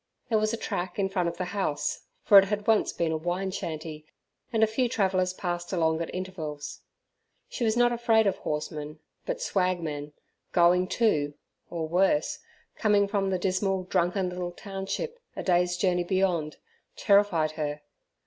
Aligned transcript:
There 0.29 0.39
was 0.39 0.51
a 0.51 0.57
track 0.57 0.97
in 0.97 1.09
front 1.09 1.29
of 1.29 1.37
the 1.37 1.45
house, 1.53 2.07
for 2.23 2.39
it 2.39 2.45
had 2.45 2.65
once 2.65 2.91
been 2.91 3.11
a 3.11 3.17
wine 3.17 3.51
shanty, 3.51 4.07
and 4.51 4.63
a 4.63 4.65
few 4.65 4.89
travellers 4.89 5.31
passed 5.31 5.71
along 5.71 6.01
at 6.01 6.11
intervals. 6.11 6.79
She 7.49 7.63
was 7.63 7.77
not 7.77 7.91
afraid 7.91 8.25
of 8.25 8.37
horsemen; 8.39 8.97
but 9.27 9.39
swagmen, 9.43 10.13
going 10.53 10.87
to, 10.87 11.35
or 11.69 11.87
worse, 11.87 12.39
coming 12.75 13.07
from 13.07 13.29
the 13.29 13.37
dismal, 13.37 13.83
drunken 13.83 14.29
little 14.29 14.51
township, 14.53 15.19
a 15.35 15.43
day's 15.43 15.77
journey 15.77 16.03
beyond, 16.03 16.57
terrified 16.95 17.51
her. 17.51 17.83